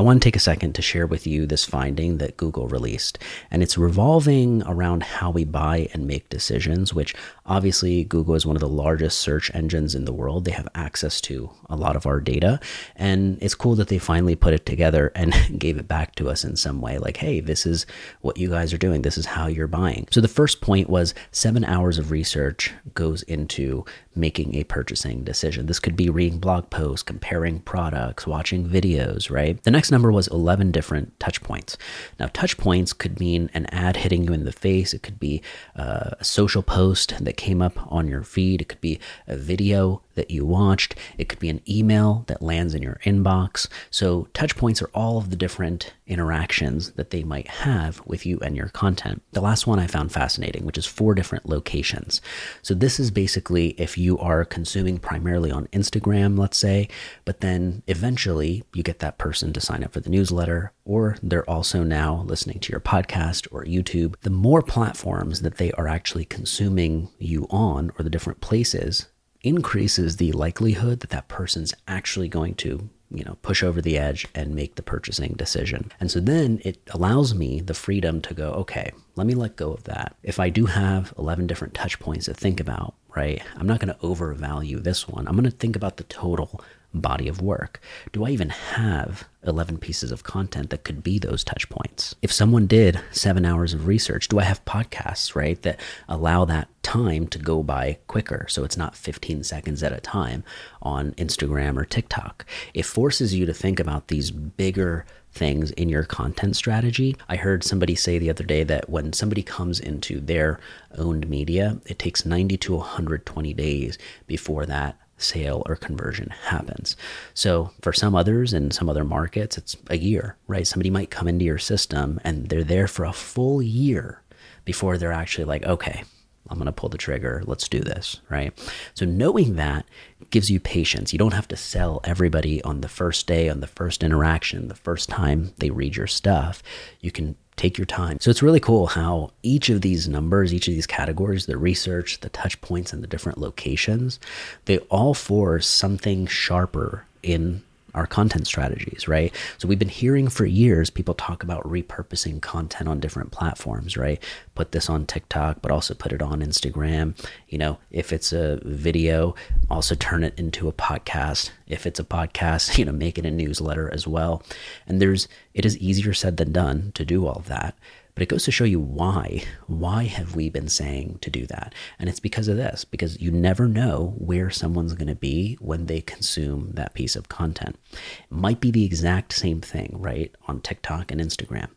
I 0.00 0.02
want 0.02 0.22
to 0.22 0.26
take 0.26 0.34
a 0.34 0.38
second 0.38 0.74
to 0.76 0.80
share 0.80 1.06
with 1.06 1.26
you 1.26 1.44
this 1.44 1.66
finding 1.66 2.16
that 2.16 2.38
Google 2.38 2.68
released. 2.68 3.18
And 3.50 3.62
it's 3.62 3.76
revolving 3.76 4.62
around 4.62 5.02
how 5.02 5.30
we 5.30 5.44
buy 5.44 5.90
and 5.92 6.06
make 6.06 6.30
decisions, 6.30 6.94
which 6.94 7.14
obviously 7.44 8.04
Google 8.04 8.34
is 8.34 8.46
one 8.46 8.56
of 8.56 8.60
the 8.60 8.66
largest 8.68 9.18
search 9.18 9.54
engines 9.54 9.94
in 9.94 10.06
the 10.06 10.12
world. 10.14 10.46
They 10.46 10.52
have 10.52 10.68
access 10.74 11.20
to 11.22 11.50
a 11.68 11.76
lot 11.76 11.96
of 11.96 12.06
our 12.06 12.18
data. 12.18 12.60
And 12.96 13.36
it's 13.42 13.54
cool 13.54 13.74
that 13.74 13.88
they 13.88 13.98
finally 13.98 14.34
put 14.34 14.54
it 14.54 14.64
together 14.64 15.12
and 15.14 15.34
gave 15.58 15.76
it 15.76 15.86
back 15.86 16.14
to 16.14 16.30
us 16.30 16.44
in 16.44 16.56
some 16.56 16.80
way 16.80 16.96
like, 16.96 17.18
hey, 17.18 17.40
this 17.40 17.66
is 17.66 17.84
what 18.22 18.38
you 18.38 18.48
guys 18.48 18.72
are 18.72 18.78
doing. 18.78 19.02
This 19.02 19.18
is 19.18 19.26
how 19.26 19.48
you're 19.48 19.66
buying. 19.66 20.08
So 20.10 20.22
the 20.22 20.28
first 20.28 20.62
point 20.62 20.88
was 20.88 21.12
seven 21.30 21.62
hours 21.62 21.98
of 21.98 22.10
research 22.10 22.72
goes 22.94 23.22
into 23.24 23.84
making 24.14 24.54
a 24.54 24.64
purchasing 24.64 25.24
decision. 25.24 25.66
This 25.66 25.78
could 25.78 25.94
be 25.94 26.08
reading 26.08 26.38
blog 26.38 26.70
posts, 26.70 27.02
comparing 27.02 27.60
products, 27.60 28.26
watching 28.26 28.66
videos, 28.66 29.30
right? 29.30 29.62
The 29.62 29.70
next 29.70 29.89
number 29.90 30.10
was 30.12 30.28
11 30.28 30.70
different 30.72 31.18
touch 31.20 31.42
points. 31.42 31.76
Now, 32.18 32.28
touch 32.32 32.56
points 32.56 32.92
could 32.92 33.20
mean 33.20 33.50
an 33.54 33.66
ad 33.66 33.98
hitting 33.98 34.24
you 34.24 34.32
in 34.32 34.44
the 34.44 34.52
face, 34.52 34.94
it 34.94 35.02
could 35.02 35.20
be 35.20 35.42
uh, 35.76 36.10
a 36.18 36.24
social 36.24 36.62
post 36.62 37.14
that 37.24 37.36
came 37.36 37.62
up 37.62 37.78
on 37.92 38.08
your 38.08 38.22
feed, 38.22 38.62
it 38.62 38.68
could 38.68 38.80
be 38.80 38.98
a 39.26 39.36
video 39.36 40.02
that 40.20 40.30
you 40.30 40.44
watched, 40.44 40.94
it 41.16 41.30
could 41.30 41.38
be 41.38 41.48
an 41.48 41.62
email 41.66 42.24
that 42.26 42.42
lands 42.42 42.74
in 42.74 42.82
your 42.82 43.00
inbox. 43.06 43.68
So, 43.90 44.28
touch 44.34 44.54
points 44.54 44.82
are 44.82 44.90
all 44.92 45.16
of 45.16 45.30
the 45.30 45.36
different 45.36 45.94
interactions 46.06 46.90
that 46.92 47.08
they 47.08 47.22
might 47.22 47.48
have 47.48 48.02
with 48.04 48.26
you 48.26 48.38
and 48.40 48.54
your 48.54 48.68
content. 48.68 49.22
The 49.32 49.40
last 49.40 49.66
one 49.66 49.78
I 49.78 49.86
found 49.86 50.12
fascinating, 50.12 50.66
which 50.66 50.76
is 50.76 50.84
four 50.84 51.14
different 51.14 51.48
locations. 51.48 52.20
So, 52.60 52.74
this 52.74 53.00
is 53.00 53.10
basically 53.10 53.68
if 53.80 53.96
you 53.96 54.18
are 54.18 54.44
consuming 54.44 54.98
primarily 54.98 55.50
on 55.50 55.68
Instagram, 55.68 56.38
let's 56.38 56.58
say, 56.58 56.88
but 57.24 57.40
then 57.40 57.82
eventually 57.86 58.62
you 58.74 58.82
get 58.82 58.98
that 58.98 59.16
person 59.16 59.54
to 59.54 59.60
sign 59.60 59.82
up 59.82 59.94
for 59.94 60.00
the 60.00 60.10
newsletter, 60.10 60.72
or 60.84 61.16
they're 61.22 61.48
also 61.48 61.82
now 61.82 62.24
listening 62.26 62.60
to 62.60 62.72
your 62.72 62.80
podcast 62.80 63.48
or 63.50 63.64
YouTube. 63.64 64.16
The 64.20 64.28
more 64.28 64.60
platforms 64.60 65.40
that 65.40 65.56
they 65.56 65.72
are 65.72 65.88
actually 65.88 66.26
consuming 66.26 67.08
you 67.18 67.46
on, 67.48 67.90
or 67.98 68.02
the 68.02 68.10
different 68.10 68.42
places, 68.42 69.06
increases 69.42 70.16
the 70.16 70.32
likelihood 70.32 71.00
that 71.00 71.10
that 71.10 71.28
person's 71.28 71.74
actually 71.88 72.28
going 72.28 72.54
to 72.54 72.88
you 73.10 73.24
know 73.24 73.36
push 73.42 73.62
over 73.62 73.80
the 73.80 73.98
edge 73.98 74.26
and 74.34 74.54
make 74.54 74.76
the 74.76 74.82
purchasing 74.82 75.32
decision. 75.34 75.90
And 75.98 76.10
so 76.10 76.20
then 76.20 76.60
it 76.64 76.78
allows 76.90 77.34
me 77.34 77.60
the 77.60 77.74
freedom 77.74 78.20
to 78.22 78.34
go 78.34 78.50
okay 78.52 78.92
let 79.16 79.26
me 79.26 79.34
let 79.34 79.56
go 79.56 79.72
of 79.72 79.84
that. 79.84 80.16
If 80.22 80.38
i 80.40 80.48
do 80.48 80.66
have 80.66 81.12
11 81.18 81.46
different 81.46 81.74
touch 81.74 81.98
points 81.98 82.26
to 82.26 82.34
think 82.34 82.60
about 82.60 82.94
right 83.16 83.42
i'm 83.56 83.66
not 83.66 83.80
going 83.80 83.92
to 83.92 84.00
overvalue 84.02 84.78
this 84.78 85.08
one. 85.08 85.26
I'm 85.26 85.34
going 85.34 85.50
to 85.50 85.50
think 85.50 85.76
about 85.76 85.96
the 85.96 86.04
total 86.04 86.60
body 86.92 87.28
of 87.28 87.40
work? 87.40 87.80
Do 88.12 88.24
I 88.24 88.30
even 88.30 88.50
have 88.50 89.28
11 89.46 89.78
pieces 89.78 90.12
of 90.12 90.24
content 90.24 90.70
that 90.70 90.84
could 90.84 91.02
be 91.02 91.18
those 91.18 91.44
touch 91.44 91.68
points? 91.68 92.14
If 92.22 92.32
someone 92.32 92.66
did 92.66 93.00
seven 93.10 93.44
hours 93.44 93.72
of 93.74 93.86
research, 93.86 94.28
do 94.28 94.38
I 94.38 94.44
have 94.44 94.64
podcasts, 94.64 95.34
right, 95.34 95.60
that 95.62 95.80
allow 96.08 96.44
that 96.46 96.68
time 96.82 97.26
to 97.28 97.38
go 97.38 97.62
by 97.62 97.98
quicker 98.06 98.46
so 98.48 98.64
it's 98.64 98.76
not 98.76 98.96
15 98.96 99.44
seconds 99.44 99.82
at 99.82 99.92
a 99.92 100.00
time 100.00 100.44
on 100.82 101.12
Instagram 101.12 101.76
or 101.76 101.84
TikTok? 101.84 102.44
It 102.74 102.84
forces 102.84 103.34
you 103.34 103.46
to 103.46 103.54
think 103.54 103.80
about 103.80 104.08
these 104.08 104.30
bigger 104.30 105.06
things 105.32 105.70
in 105.72 105.88
your 105.88 106.02
content 106.04 106.56
strategy. 106.56 107.16
I 107.28 107.36
heard 107.36 107.62
somebody 107.62 107.94
say 107.94 108.18
the 108.18 108.30
other 108.30 108.44
day 108.44 108.64
that 108.64 108.90
when 108.90 109.12
somebody 109.12 109.42
comes 109.42 109.78
into 109.78 110.20
their 110.20 110.58
owned 110.98 111.28
media, 111.28 111.80
it 111.86 111.98
takes 111.98 112.26
90 112.26 112.56
to 112.58 112.76
120 112.76 113.54
days 113.54 113.96
before 114.26 114.66
that 114.66 114.98
sale 115.22 115.62
or 115.66 115.76
conversion 115.76 116.30
happens. 116.30 116.96
So 117.34 117.70
for 117.82 117.92
some 117.92 118.14
others 118.14 118.52
in 118.52 118.70
some 118.70 118.88
other 118.88 119.04
markets, 119.04 119.58
it's 119.58 119.76
a 119.88 119.96
year, 119.96 120.36
right? 120.46 120.66
Somebody 120.66 120.90
might 120.90 121.10
come 121.10 121.28
into 121.28 121.44
your 121.44 121.58
system 121.58 122.20
and 122.24 122.48
they're 122.48 122.64
there 122.64 122.88
for 122.88 123.04
a 123.04 123.12
full 123.12 123.62
year 123.62 124.22
before 124.64 124.98
they're 124.98 125.12
actually 125.12 125.44
like, 125.44 125.64
okay, 125.64 126.04
I'm 126.48 126.56
going 126.56 126.66
to 126.66 126.72
pull 126.72 126.88
the 126.88 126.98
trigger. 126.98 127.42
Let's 127.46 127.68
do 127.68 127.80
this, 127.80 128.20
right? 128.28 128.52
So 128.94 129.04
knowing 129.04 129.56
that 129.56 129.86
gives 130.30 130.50
you 130.50 130.60
patience. 130.60 131.12
You 131.12 131.18
don't 131.18 131.34
have 131.34 131.48
to 131.48 131.56
sell 131.56 132.00
everybody 132.04 132.62
on 132.62 132.80
the 132.80 132.88
first 132.88 133.26
day, 133.26 133.48
on 133.48 133.60
the 133.60 133.66
first 133.66 134.02
interaction, 134.02 134.68
the 134.68 134.74
first 134.74 135.08
time 135.08 135.52
they 135.58 135.70
read 135.70 135.96
your 135.96 136.06
stuff. 136.06 136.62
You 137.00 137.10
can 137.10 137.36
take 137.60 137.76
your 137.76 137.84
time. 137.84 138.18
So 138.20 138.30
it's 138.30 138.42
really 138.42 138.60
cool 138.60 138.86
how 138.86 139.32
each 139.42 139.68
of 139.68 139.82
these 139.82 140.08
numbers, 140.08 140.54
each 140.54 140.66
of 140.66 140.74
these 140.74 140.86
categories, 140.86 141.44
the 141.44 141.58
research, 141.58 142.20
the 142.20 142.30
touch 142.30 142.60
points, 142.62 142.92
and 142.92 143.02
the 143.02 143.06
different 143.06 143.38
locations, 143.38 144.18
they 144.64 144.78
all 144.88 145.12
force 145.12 145.66
something 145.66 146.26
sharper 146.26 147.04
in 147.22 147.62
our 147.94 148.06
content 148.06 148.46
strategies, 148.46 149.08
right? 149.08 149.34
So 149.58 149.68
we've 149.68 149.78
been 149.78 149.88
hearing 149.88 150.28
for 150.28 150.44
years 150.44 150.90
people 150.90 151.14
talk 151.14 151.42
about 151.42 151.64
repurposing 151.64 152.40
content 152.40 152.88
on 152.88 153.00
different 153.00 153.30
platforms, 153.30 153.96
right? 153.96 154.22
Put 154.54 154.72
this 154.72 154.88
on 154.88 155.06
TikTok, 155.06 155.62
but 155.62 155.70
also 155.70 155.94
put 155.94 156.12
it 156.12 156.22
on 156.22 156.40
Instagram. 156.40 157.14
You 157.48 157.58
know, 157.58 157.78
if 157.90 158.12
it's 158.12 158.32
a 158.32 158.60
video, 158.64 159.34
also 159.70 159.94
turn 159.94 160.24
it 160.24 160.38
into 160.38 160.68
a 160.68 160.72
podcast. 160.72 161.50
If 161.66 161.86
it's 161.86 162.00
a 162.00 162.04
podcast, 162.04 162.78
you 162.78 162.84
know, 162.84 162.92
make 162.92 163.18
it 163.18 163.26
a 163.26 163.30
newsletter 163.30 163.92
as 163.92 164.06
well. 164.06 164.42
And 164.86 165.00
there's 165.00 165.28
it 165.54 165.64
is 165.64 165.78
easier 165.78 166.14
said 166.14 166.36
than 166.36 166.52
done 166.52 166.92
to 166.94 167.04
do 167.04 167.26
all 167.26 167.42
that. 167.46 167.76
But 168.20 168.24
it 168.24 168.28
goes 168.28 168.44
to 168.44 168.50
show 168.50 168.64
you 168.64 168.80
why. 168.80 169.44
Why 169.66 170.04
have 170.04 170.36
we 170.36 170.50
been 170.50 170.68
saying 170.68 171.20
to 171.22 171.30
do 171.30 171.46
that? 171.46 171.74
And 171.98 172.06
it's 172.06 172.20
because 172.20 172.48
of 172.48 172.58
this, 172.58 172.84
because 172.84 173.18
you 173.18 173.30
never 173.30 173.66
know 173.66 174.14
where 174.18 174.50
someone's 174.50 174.92
going 174.92 175.08
to 175.08 175.14
be 175.14 175.56
when 175.58 175.86
they 175.86 176.02
consume 176.02 176.72
that 176.72 176.92
piece 176.92 177.16
of 177.16 177.30
content. 177.30 177.78
It 177.94 177.98
might 178.28 178.60
be 178.60 178.70
the 178.70 178.84
exact 178.84 179.32
same 179.32 179.62
thing, 179.62 179.94
right, 179.94 180.36
on 180.46 180.60
TikTok 180.60 181.10
and 181.10 181.18
Instagram. 181.18 181.70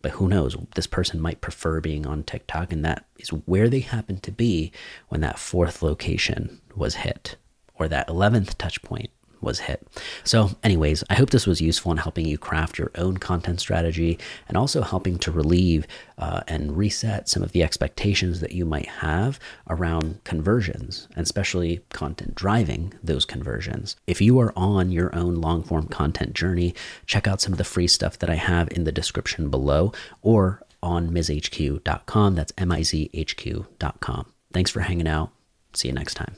But 0.00 0.12
who 0.12 0.28
knows? 0.28 0.56
This 0.76 0.86
person 0.86 1.20
might 1.20 1.40
prefer 1.40 1.80
being 1.80 2.06
on 2.06 2.22
TikTok, 2.22 2.72
and 2.72 2.84
that 2.84 3.04
is 3.18 3.30
where 3.30 3.68
they 3.68 3.80
happen 3.80 4.20
to 4.20 4.30
be 4.30 4.70
when 5.08 5.20
that 5.22 5.40
fourth 5.40 5.82
location 5.82 6.60
was 6.76 6.94
hit 6.94 7.34
or 7.74 7.88
that 7.88 8.06
11th 8.06 8.54
touch 8.56 8.80
point 8.82 9.10
was 9.40 9.60
hit. 9.60 9.86
So, 10.24 10.50
anyways, 10.62 11.04
I 11.10 11.14
hope 11.14 11.30
this 11.30 11.46
was 11.46 11.60
useful 11.60 11.92
in 11.92 11.98
helping 11.98 12.26
you 12.26 12.38
craft 12.38 12.78
your 12.78 12.90
own 12.94 13.18
content 13.18 13.60
strategy 13.60 14.18
and 14.48 14.56
also 14.56 14.82
helping 14.82 15.18
to 15.18 15.32
relieve 15.32 15.86
uh, 16.18 16.40
and 16.48 16.76
reset 16.76 17.28
some 17.28 17.42
of 17.42 17.52
the 17.52 17.62
expectations 17.62 18.40
that 18.40 18.52
you 18.52 18.64
might 18.64 18.88
have 18.88 19.38
around 19.68 20.22
conversions, 20.24 21.08
and 21.14 21.24
especially 21.24 21.80
content 21.90 22.34
driving 22.34 22.92
those 23.02 23.24
conversions. 23.24 23.96
If 24.06 24.20
you 24.20 24.38
are 24.40 24.52
on 24.56 24.90
your 24.90 25.14
own 25.14 25.36
long 25.36 25.62
form 25.62 25.86
content 25.88 26.34
journey, 26.34 26.74
check 27.06 27.26
out 27.26 27.40
some 27.40 27.52
of 27.52 27.58
the 27.58 27.64
free 27.64 27.86
stuff 27.88 28.18
that 28.18 28.30
I 28.30 28.36
have 28.36 28.68
in 28.70 28.84
the 28.84 28.92
description 28.92 29.50
below 29.50 29.92
or 30.22 30.62
on 30.82 31.10
mizhq.com. 31.10 32.34
That's 32.34 32.52
M 32.56 32.72
I 32.72 32.82
Z 32.82 33.10
H 33.12 33.36
Q.com. 33.36 34.32
Thanks 34.52 34.70
for 34.70 34.80
hanging 34.80 35.08
out. 35.08 35.30
See 35.74 35.88
you 35.88 35.94
next 35.94 36.14
time. 36.14 36.34